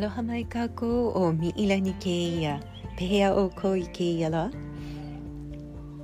[0.00, 2.58] ハロハマイカコをミイラニケイヤ
[2.96, 4.50] ペヘアオコイケイヤラ、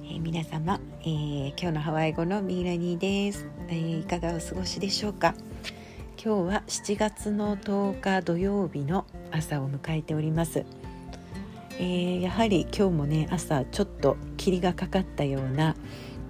[0.05, 5.35] えー、皆様、えー、今日のハワイ語のミイラニです、えー、いかがお過ごしでしょうか。
[6.23, 10.67] 今日は7月の10日土曜日の朝を迎えております、
[11.79, 15.75] えー、やはり今日もね朝ちょっと霧がかかったような、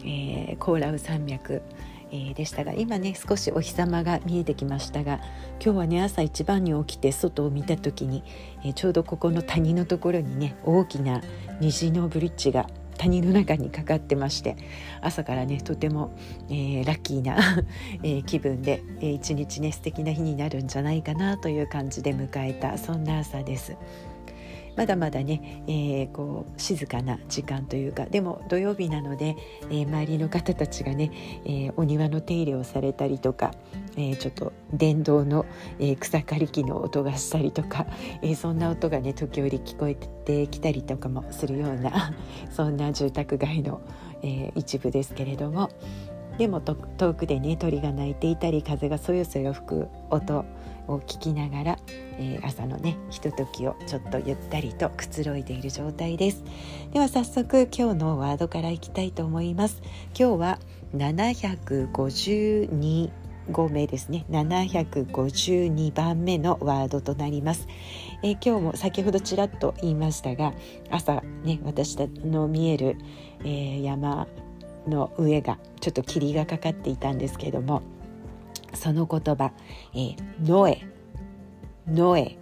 [0.02, 1.62] えー、コーラウ山脈
[2.10, 5.20] えー、でしたが今ね少しお日様が見えてきましたが
[5.62, 8.22] 今日はね朝一番に起きて外を見た時に、
[8.64, 11.20] えー、ちょうどここの谷のところにね大きな
[11.60, 12.66] 虹のブリッジが
[12.96, 14.56] 谷の中にかかってまして
[15.02, 16.16] 朝からねとても、
[16.48, 17.36] えー、ラッキーな
[18.02, 23.76] え気分で、えー、一日ね素敵な日になるんじゃないかなという感じで迎えたそんな朝です。
[24.76, 29.36] まだまだね、えー、こう静かな時間というかでも土曜日なので、
[29.70, 31.10] えー、周りの方たちがね、
[31.44, 33.52] えー、お庭の手入れをされたりとか、
[33.96, 35.46] えー、ちょっと電動の、
[35.78, 37.86] えー、草刈り機の音がしたりとか、
[38.22, 42.12] えー、そんな音がね時折聞こえてきたりとかもするような
[42.52, 43.80] そんな住宅街の、
[44.22, 45.70] えー、一部ですけれども。
[46.38, 50.44] でも遠くでね鳥が鳴いていたり風がそよそよ吹く音
[50.88, 51.78] を聞きながら、
[52.18, 56.44] えー、朝のねひとときをちょっとゆったりとくつろいでいる状態です。
[56.92, 59.82] では早速今日のワードからいきたいと思います。
[60.18, 60.58] 今日は
[60.94, 63.10] 752
[63.50, 64.24] 号目ですね。
[64.30, 67.68] 752番目のワードとなります、
[68.22, 70.52] えー、今日も先ほどちらっと言いましたが
[70.90, 72.96] 朝ね私の見える、
[73.40, 74.26] えー、山
[74.88, 77.82] の上がちょっと霧がかかっていたんですけども
[78.76, 79.52] その言葉、
[79.94, 80.86] えー、ノエ
[81.88, 82.36] ノエ、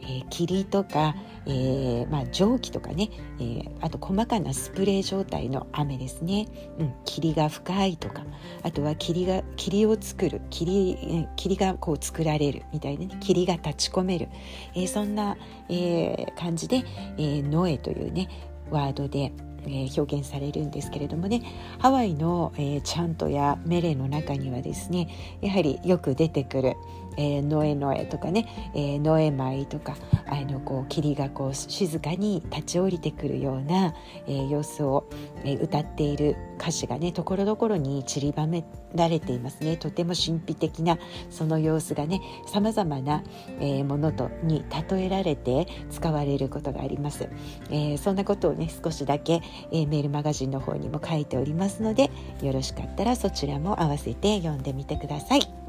[0.00, 1.14] えー、霧とか、
[1.46, 8.24] えーまあ、蒸気とかね、えー、あと細かなスプレー状態の雨ですね、うん、霧が深いとか
[8.62, 14.28] あとは霧が霧を作る霧霧がこう作られるみたいなね霧が立ち込める、
[14.74, 15.36] え、そんな、
[15.68, 16.84] え、感じで、
[17.18, 18.28] えー、ノエというね
[18.70, 19.32] ワードで
[19.66, 21.42] えー、表現されるんですけれどもね
[21.78, 25.08] ハワイの、えー、チャントやメレの中にはですね
[25.40, 26.74] やはりよく出てくる、
[27.16, 29.96] えー、ノエノエとかね、えー、ノエマイとか
[30.26, 33.94] あのこう霧がこう静かに立ち降りてくるような、
[34.26, 35.08] えー、様子を、
[35.44, 38.64] えー、歌っている歌詞がねところどころに散りばめ
[38.94, 40.98] られていますねとても神秘的な
[41.30, 43.22] その様子がねさまざまな、
[43.60, 47.28] えー、ものとに例えられて使われることがあります、
[47.70, 49.40] えー、そんなことをね少しだけ、
[49.72, 52.10] えー、メールマガジンの方にも書いておりますので
[52.42, 55.61] よろしかったらそちらも合わせて読んでみてください。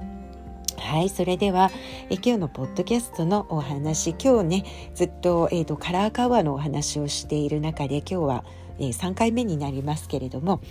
[0.94, 1.72] はいそれでは
[2.12, 8.46] え今日のポッドキャストのお話今日ねずっと,、えーと、カラーカワーのお話をしている中で今日は、
[8.78, 10.62] えー、3回目になりますけれども、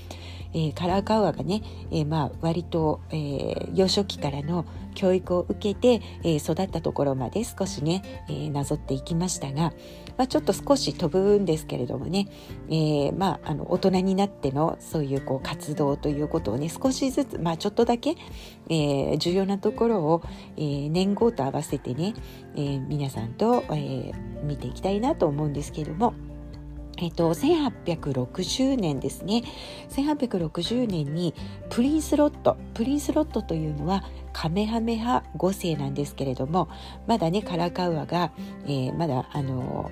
[0.54, 4.64] えー、カラーカワーがね、えー、まあ割と、えー、幼少期からの
[4.94, 9.72] 教育を受けて、え、育ったところまで少しね、え、なぞっていきましたが、
[10.16, 12.28] まあ、ちょっと少し飛ぶんですけれどもね、
[12.70, 18.16] え、まあ、あの大人になってのそういうこう活動ということをね少しずつ、まあ、ちょっとだけ、
[18.68, 20.22] え、重要なところを、
[20.56, 22.14] え、年号と合わせてね、
[22.56, 24.12] え、皆さんと、え、
[24.44, 26.31] 見ていきたいなと思うんですけれども。
[27.02, 29.42] えっと、1860年ですね。
[29.90, 31.34] 1860年に
[31.68, 32.56] プリンスロット。
[32.74, 36.68] プリンスロットというのはカメハメハ5世なんですけれども
[37.08, 38.32] まだねカラカウアが、
[38.64, 39.90] えー、まだあの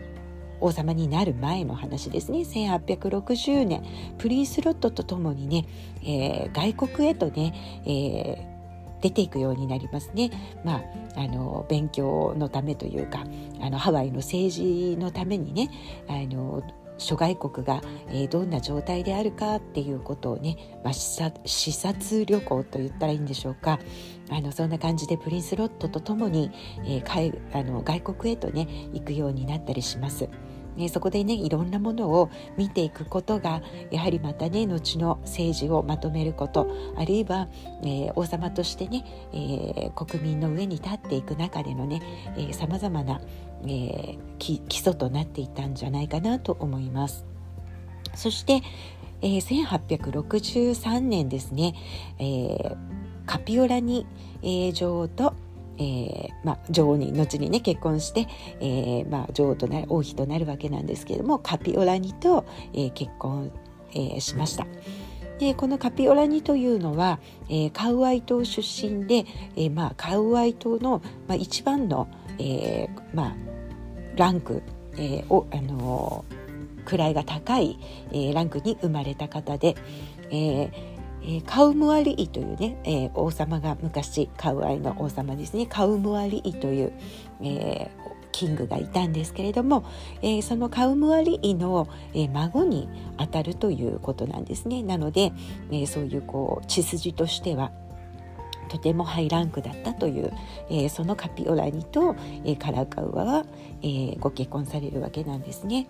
[0.60, 2.40] 王様になる前の話ですね。
[2.40, 3.82] 1860年
[4.18, 5.66] プリンスロットとともにね、
[6.02, 8.50] えー、外国へとね、えー
[9.00, 10.30] 出ていくようになりますね。
[10.64, 10.82] ま
[11.16, 13.24] あ、あの勉強のためというか
[13.60, 15.70] あのハワイの政治のためにね
[16.06, 16.62] あの
[17.00, 23.78] 諸外国が、えー、どんな状態であるかっていうことをね、まあ、視察旅行と言ったらいいんでしょうか
[24.30, 26.50] あのそんな感じでプリンスロットとともに、
[26.84, 30.28] えー、あの外国へとね行くようになったりします。
[30.76, 33.60] ね、そこでねいろんなものを見ていくことが
[33.90, 37.48] やはりまたね後の政治をまとめることあるいは、
[37.82, 42.00] えー、王様としてね、えー、国民の上に立っていく中でのね
[42.52, 43.20] さまざまな、
[43.64, 47.24] えー、基礎となっていたんじゃないかなと思います。
[48.14, 48.62] そして、
[49.22, 51.74] えー、1863年ですね、
[52.18, 52.76] えー、
[53.26, 54.06] カピオラニ、
[54.42, 55.34] えー、女王と
[55.82, 58.28] えーまあ、女王に後にね結婚して、
[58.60, 63.50] えーまあ、女王となる王妃となるわけなんですけれどもカピオラニと、えー、結婚、
[63.92, 64.66] えー、しました。
[65.38, 67.18] でこのカピオラニというのは、
[67.48, 69.24] えー、カウアイ島出身で、
[69.56, 72.08] えーまあ、カウアイ島の、まあ、一番の、
[72.38, 73.36] えーまあ、
[74.20, 74.62] ランク、
[74.98, 77.78] えーおあのー、位が高い、
[78.12, 79.76] えー、ランクに生まれた方で、
[80.28, 80.70] えー
[81.22, 86.92] えー、カウムアリイというね、えー、王様が昔カウアイの王様ですねカウムアリイという、
[87.40, 87.90] えー、
[88.30, 89.86] キングがいたんですけれども、
[90.20, 94.82] えー、そのカウムアリイの、えー、孫にあたるということなんですね。
[94.82, 95.32] なので、
[95.70, 97.72] えー、そういうこう血筋としては
[98.70, 100.32] とてもハイランクだったという、
[100.70, 102.14] えそのカピオラニと、
[102.44, 103.44] えカラカウアは、
[103.82, 105.88] えご結婚されるわけなんですね。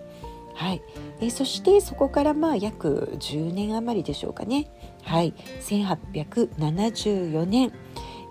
[0.55, 0.83] はい、
[1.21, 4.71] えそしてそこからまあ約10年余りでしょうかね。
[5.03, 7.73] はい、1874年、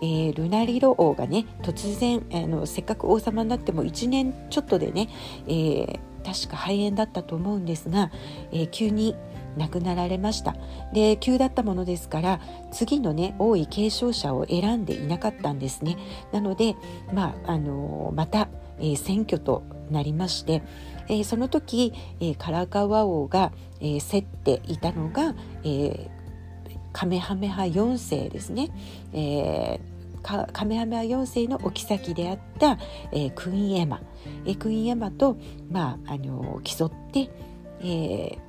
[0.01, 5.09] えー、ルナリロ王がね突然あのせっかく王様になっても1年ちょっとでね、
[5.47, 8.11] えー、確か肺炎だったと思うんですが、
[8.51, 9.15] えー、急に
[9.57, 10.55] 亡くなられました。
[10.93, 12.39] で急だったものですから
[12.71, 15.97] 次のね王位継承者を選んでいなかったんですね。
[16.31, 16.75] なので、
[17.13, 18.49] まああのまた、
[18.79, 20.61] えー、選挙となりまして、
[21.07, 23.51] えー、その時、えー、カラカワ王が、
[23.81, 26.09] えー、競っていたのが、えー、
[26.93, 28.69] カメハメハ4世ですね、
[29.13, 32.77] えー、カメハメハ4世のお妃であった、
[33.11, 34.01] えー、クイーンエマ、
[34.45, 35.37] えー、クイーンエマと、
[35.71, 37.29] まあ、あの競って、
[37.81, 38.48] えー、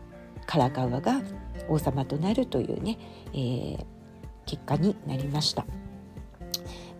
[0.51, 1.23] カラカワが
[1.69, 2.99] 王様となるというね、
[3.33, 3.85] えー、
[4.47, 5.65] 結果になりました。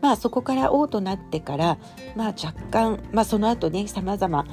[0.01, 1.77] まあ、そこから王となってから、
[2.15, 4.47] まあ、若干、まあ、その後ねさまざま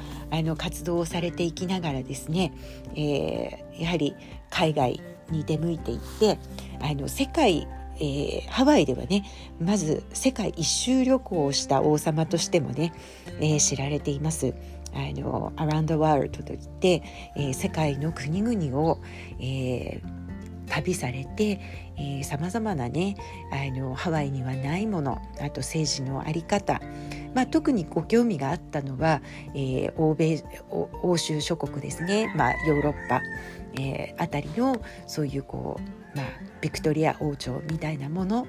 [0.57, 2.51] 活動をされていきながらですね、
[2.95, 4.15] えー、やはり
[4.49, 6.39] 海外に出向いていって
[6.81, 7.67] あの世界
[7.99, 9.25] えー、ハワイではね
[9.59, 12.93] まず世界一周旅行をした王様としてもね、
[13.39, 14.53] えー、知られています。
[14.97, 17.03] あの Around the World といって、
[17.35, 18.99] えー、世界の国々を、
[19.39, 20.17] えー、
[20.67, 21.61] 旅されて
[22.23, 23.15] さまざまなね
[23.51, 26.81] あのハワイにはないものあと政治の在り方
[27.35, 29.21] まあ、特にご興味があったのは、
[29.53, 30.43] えー、欧米
[31.03, 33.21] 欧州諸国ですね、まあ、ヨーロッパ、
[33.79, 35.79] えー、あたりのそういうこ
[36.15, 36.25] う、まあ、
[36.61, 38.47] ビクトリア王朝みたいなもの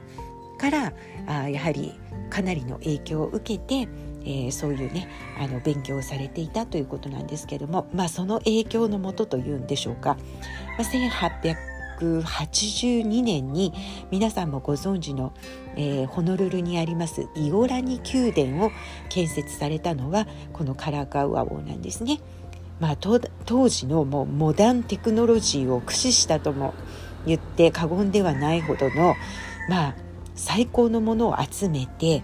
[0.57, 0.93] から
[1.27, 3.89] あやはりかなりの影響を受けて、
[4.29, 5.09] えー、そういうね
[5.39, 10.19] あの勉強をされていたということなんですけども、まあ、その影響のもとというんでしょうか、
[10.77, 10.89] まあ、
[12.01, 13.73] 1882年に
[14.11, 15.33] 皆さんもご存知の、
[15.77, 18.71] えー、ホノルルにありますイオラニ宮殿を
[19.09, 22.21] 建設されたのはこのカラカウア王なんですね。
[22.81, 23.19] まあ、当
[23.69, 26.75] 時のもうモダンテクノロジーを駆使したとも
[27.27, 29.17] 言って過言ではないほどの、
[29.69, 29.95] まあ、
[30.37, 32.23] 最高のものを集めて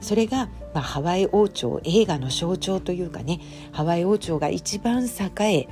[0.00, 3.40] それが、まあ、ハワイ王朝映画の象徴というかね
[3.72, 5.08] ハワイ王朝が一番栄
[5.40, 5.68] え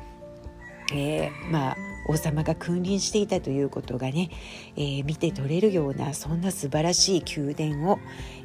[0.95, 1.77] えー、まあ
[2.09, 4.31] 王様が君臨していたということがね、
[4.77, 7.99] えー、見て取れるようなそんな素晴らしい宮殿を、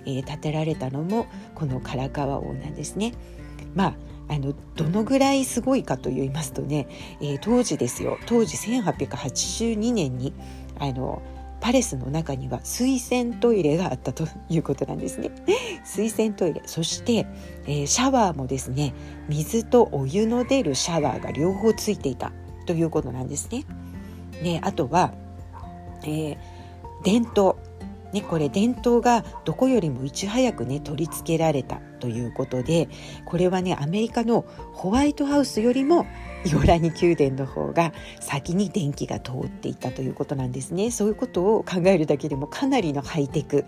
[0.06, 3.14] えー、建てられたのもこの唐川王なんですね。
[3.74, 3.96] ま
[4.28, 6.90] ああのどのぐらいすごいかと言いますとね、
[7.22, 10.34] えー、当時ですよ当時1882年に
[10.78, 11.22] あの
[11.62, 15.32] パレスの中には水洗トイレがあったということなんですね。
[15.84, 17.26] 水洗トイレそして、
[17.66, 18.94] えー、シャワーもですね
[19.28, 22.32] 水とお湯の出るシャワーが両方ついていた
[22.66, 23.66] ということなんですね。
[24.44, 25.14] であとは、
[26.04, 26.38] えー、
[27.04, 27.56] 伝統
[28.12, 32.90] ね、これ伝統がどこよりもいち早くね取り付けられたということで
[33.26, 36.08] これはねアメリカのホワイトハウスよりも
[36.46, 40.90] イオラニ宮殿の方が先に電気が通っていたということなんですね。
[40.90, 43.66] そういうことを考えるだけでもかなりのハイテク、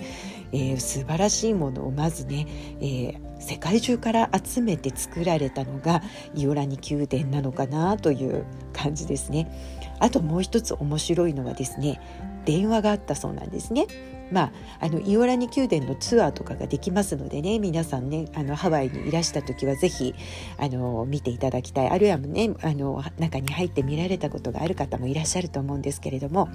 [0.54, 2.48] えー、素晴らしいものをまずね、
[2.80, 6.02] えー、世界中から集めて作られたのが
[6.34, 9.52] イオラニ宮殿なのかなという感じですね。
[10.00, 12.00] あともう一つ面白いのはですね
[12.46, 13.88] 電話があったそうなんですね。
[14.32, 14.52] まあ、
[14.86, 20.16] あのイオラニ宮殿のツアーとかができますのでね皆さんねあのハワイにいらした時は是非
[20.58, 26.50] あの見ていただきたいあるいはねあの中に入って見られたことがある方もいらっしゃると思うんですけれども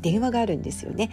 [0.00, 1.10] 電話があるんですよね。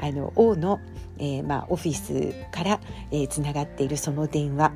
[0.00, 0.80] あの王の、
[1.18, 2.80] えー、まあ、オフィスから
[3.28, 4.72] つな、がっているその電話、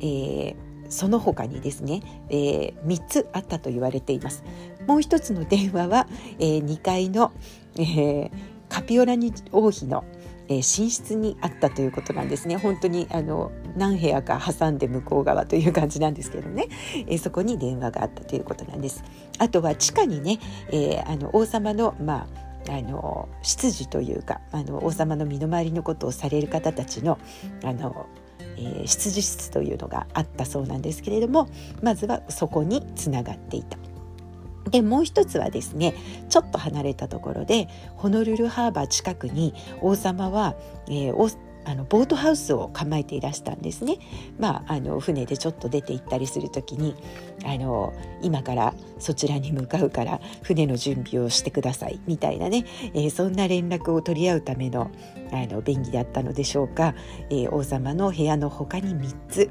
[0.00, 0.56] えー、
[0.88, 4.42] その他にですね、えー、3つあったと言われています。
[4.86, 6.06] もう一つの電話は、
[6.38, 7.32] えー、2階の、
[7.76, 8.30] えー、
[8.68, 10.04] カピオラニ王妃の
[10.48, 12.56] えー、寝室にあったということなんですね。
[12.56, 16.68] 本当にあの何部屋か挟んで向こう側という感じなんですけどね、
[17.06, 19.02] えー、そこに電話があったということなんです。
[19.38, 20.38] あとは地下にね、
[20.70, 27.18] えー、あの王様のまああの執事というかあの王様の身の回りのことをされる方たちの
[27.62, 28.06] あの、
[28.56, 31.48] えー、執事室というのがあったそうなんですけれども
[31.82, 33.76] まずはそこにつながっていた。
[34.70, 35.94] でもう一つはですね
[36.28, 40.56] ちょっと離れたところでホノルルハーバー近くに王様は、
[40.88, 43.98] えー、あのボートハウスを構えていらしたんですね。
[44.38, 46.94] まあ、あの船でちょっと出て行ったりする時に
[47.44, 47.92] あの
[48.22, 54.90] 今からそちらに向かうから船の準備をしてくださいみたいなね、えー、そんな連絡を取り合うための
[55.32, 56.94] あの便宜だったのでしょうか、
[57.30, 59.50] えー、王様の部屋の他に3つ、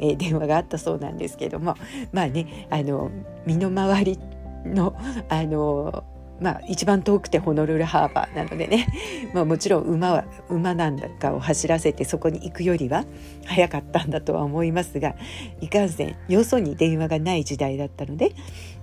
[0.00, 1.76] え、電話があったそうなんですけども
[2.12, 3.10] まあねあの
[3.46, 4.18] 身の回り
[4.64, 4.96] の
[5.28, 6.04] あの
[6.40, 8.88] まあ、一番遠くてホノルルハーバーなのでね、
[9.32, 13.04] まあ、もちろん馬は馬なんだかを走らせてそこに行くよりは
[13.44, 15.14] 早かったんだとは思いますが
[15.60, 18.32] いかんせんよそに電話がない時代だったので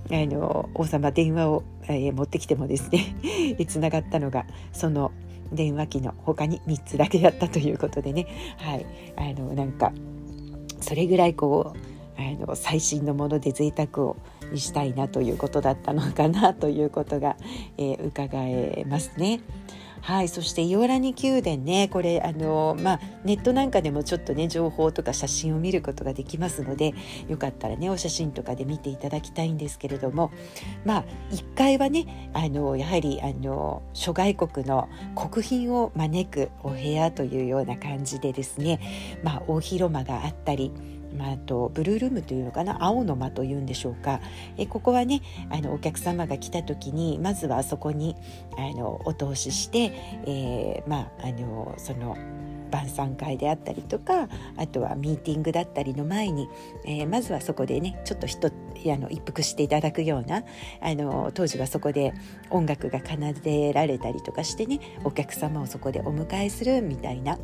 [0.09, 3.15] あの王様電話を、えー、持ってきてもですね
[3.67, 5.11] つながったのがその
[5.51, 8.85] 電話機の他に3つだけだったということでね、はい、
[9.17, 9.91] あのなんか
[10.79, 14.17] それぐらいこうあの最新のもので贅沢を
[14.59, 17.37] したいなということだったのかなということが、
[17.77, 19.41] えー、伺えますね。
[20.01, 26.93] はい、そしてイオラニ宮殿ねこれあの、まあ、ネットなんかでもちょっとね情報とか写真を見ることができますので
[27.27, 30.31] よかったらねお写真とかで見ていただきたいんですけれども
[30.85, 38.79] まあ1階はねあのやはりあの諸外国の国賓を招くお部屋というような感じでですね、
[39.23, 40.71] まあ、大広間があったり
[41.17, 42.83] まあ、とブルールームというのかな？
[42.83, 44.19] 青の間というんでしょうか。
[44.57, 48.15] えここはねあのお客様が来た時にまずはそこに
[48.57, 49.93] あのお通しして、
[50.25, 52.17] えー、まああのその
[52.71, 56.47] 晩餐会であったりとかあとはミーティングだったりの前に、
[56.85, 58.51] えー、まずはそこでねちょっと一あ
[58.97, 60.43] の一服していただくような
[60.81, 62.13] あの当時はそこで
[62.49, 67.37] 音楽が奏でられたりとかしてねお客様をそこでお迎えするみたいな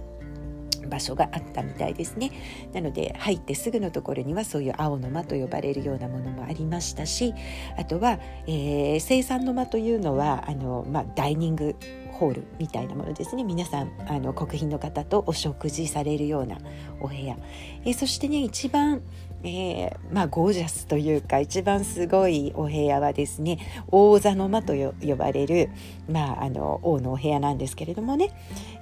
[0.87, 2.31] 場所があったみたいですね。
[2.73, 7.33] なので入ってすぐのところにはそういう青の間と呼ばれるようなものもありましたし
[7.77, 11.75] あとは、えー、生産の間というのはあの、まあ、ダイニング
[12.11, 13.43] ホールみたいなものですね。
[13.43, 16.57] 皆さんあの国賓の方とお食事されるような
[16.99, 17.37] お部屋、
[17.85, 19.01] えー、そしてね一番
[19.43, 25.69] えー、まあゴージャスというか一番すごいお部屋はですね王座の間と呼ばれる、
[26.09, 28.31] まあ、あの王のお部屋なんですけれどもね、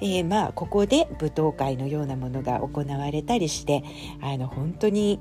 [0.02, 3.84] えー、まあここで舞踏会のようなものが行われたりして
[4.22, 5.20] あの本当に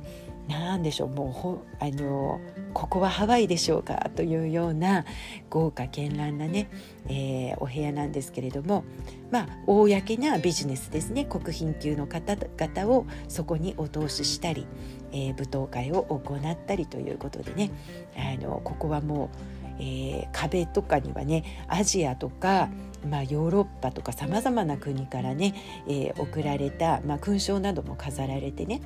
[0.48, 2.40] 何でしょうもうほあの
[2.74, 5.04] ここはハワイでしょうかというような
[5.48, 6.68] 豪華絢爛なね、
[7.08, 8.84] えー、お部屋なんですけれども
[9.30, 14.66] まあ公なビジネスですね国賓級の方々をそこにお通ししたり、
[15.12, 17.70] えー、舞踏会を行ったりということでね
[18.16, 19.30] あのここはも
[19.78, 22.68] う、えー、壁とかにはねアジアとか
[23.08, 25.54] まあ、ヨーロッパとかさまざまな国からね、
[25.86, 28.80] えー、送られた、まあ、勲章なども飾られてね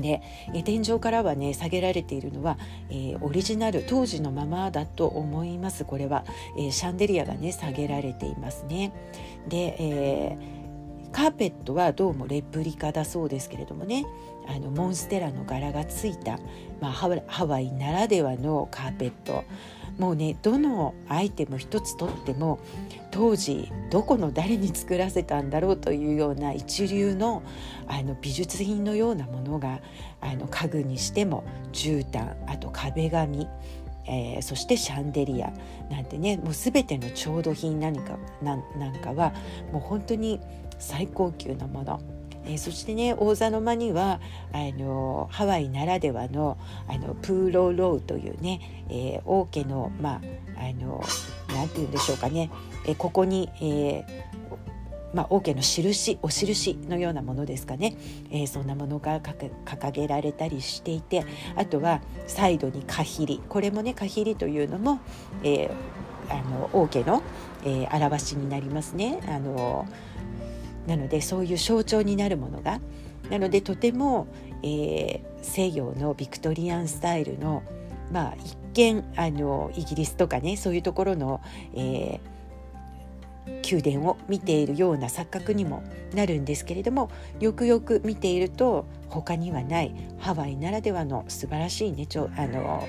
[0.00, 0.20] で
[0.64, 2.58] 天井からはね下げられているのは、
[2.90, 5.84] えー、オリジナル当時のままだと思います。
[5.84, 6.24] これは、
[6.58, 8.92] えー、シャンデリアがね下げられていますね。
[9.48, 14.04] で、えー、カーペットはどうもレプリカだそうですけれどもね
[14.48, 16.38] あのモンステラの柄がついた、
[16.80, 19.44] まあ、ハワイならではのカーペット。
[19.98, 22.58] もうねどのアイテム一つとっても
[23.10, 27.42] 当時どこの誰に作らせたんだろうというような一流の
[27.86, 29.80] あの美術品のようなものが
[30.20, 33.46] あの家具にしても絨毯あと壁紙
[34.06, 35.50] えー、そしてシャンデリア
[35.90, 39.32] なんてねもう全ての調度品何かなんかは
[39.72, 40.40] もう本当に
[40.78, 42.13] 最高級なもの。
[42.46, 44.20] えー、そしてね大座の間には
[44.52, 46.58] あのハワイならではの
[46.88, 50.20] あのプーロローというね、えー、王家のま
[50.56, 51.02] ああの
[51.48, 52.50] なんて言うんでしょうかね、
[52.86, 54.24] えー、ここに、えー
[55.14, 57.96] まあ、王家の印お印のようなものですかね、
[58.30, 61.24] えー、そんなものが掲げられたりしていて
[61.56, 63.40] あとはサイドにカヒリ。
[63.48, 65.00] これもねカヒリというのも、
[65.44, 65.70] えー、
[66.30, 67.22] あの王家の、
[67.64, 69.20] えー、表しになりますね。
[69.28, 69.86] あの
[70.86, 72.80] なのでそういう象徴になるものが
[73.30, 74.26] なのでとても、
[74.62, 77.62] えー、西洋のビクトリアンスタイルの
[78.12, 81.40] まあ一見あのイギリスとかねそういうところの、
[81.74, 85.82] えー、宮殿を見ているような錯覚にも
[86.14, 87.10] なるんですけれども
[87.40, 92.86] よくよく見ていると他にはないハワイならではの素晴らしいねちょあの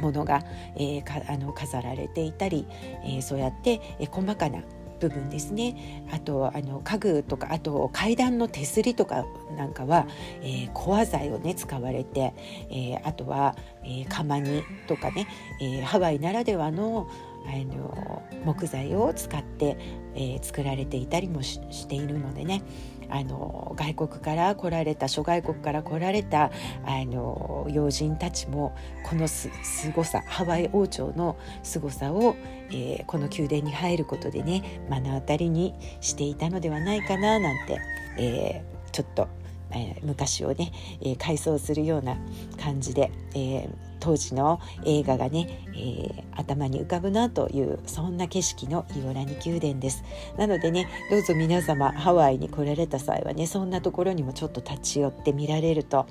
[0.00, 0.42] ものが、
[0.76, 2.66] えー、かあの飾られていたり、
[3.04, 4.62] えー、そうやって、えー、細かな
[5.00, 6.06] 部分ですね。
[6.12, 9.24] あとあの家具とかあと階段の手すりとか
[9.56, 10.06] なんかは、
[10.42, 12.34] えー、コア材をね使われて、
[12.70, 15.26] えー、あとは、えー、釜煮とかね、
[15.60, 17.08] えー、ハワイならではの
[17.46, 19.76] あの木材を使って、
[20.14, 22.62] えー、作られていたりもしているのでね。
[23.10, 26.50] あの外国から来られた諸外国から来られた
[26.84, 28.74] あの要人たちも
[29.04, 29.50] このす
[29.94, 32.36] ごさハワイ王朝のすごさを、
[32.70, 37.80] えー、この宮殿に入ることでね目の当たりにしていたのではないかななんて、
[38.18, 39.28] えー、ちょっと
[39.72, 42.16] えー、昔をね、えー、回想するような
[42.60, 43.70] 感じで、えー、
[44.00, 50.02] 当時の映画がね、えー、頭に浮かぶなというそんな景色のイオラニ宮殿です。
[50.36, 56.06] なのでねどうぞ皆様ハワイに来られた際はねそんなところにもちょっと立ち寄って見られると、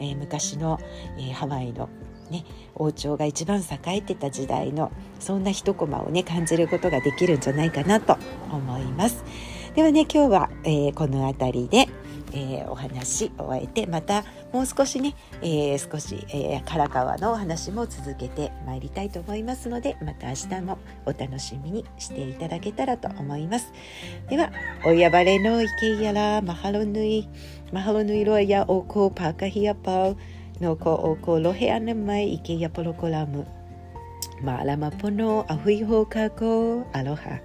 [0.00, 0.80] えー、昔の、
[1.18, 1.88] えー、ハワイの
[2.30, 8.16] ね、王朝が一番栄えてた時代のそんな一コマをね感じることができるんじゃないかなと
[8.50, 9.22] 思います。
[9.74, 11.88] ではね今日は、えー、この辺りで
[12.34, 23.72] えー、お話を終えてまたもう少しね、えー、少し、えー、唐川のお話も続けてまいりたいと思いますのでまた明日もお楽しみにしていただけたらと思います。
[24.28, 24.50] では
[24.84, 27.28] おやばれのいけやらマハロヌイ
[27.72, 30.16] マハロヌイロやおこパーカヒアパウ
[30.60, 33.46] のこおこロヘアネマイイケヤポロコラム。
[34.42, 37.40] マラマポノアフイホーカコアロハ。